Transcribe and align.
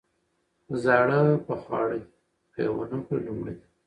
ـ 0.73 0.73
زاړه 0.83 1.19
په 1.45 1.53
خواړه 1.61 1.97
دي، 2.03 2.11
که 2.53 2.59
يې 2.65 2.71
ونخوري 2.75 3.21
نو 3.25 3.31
مړه 3.37 3.53
دي. 3.57 3.65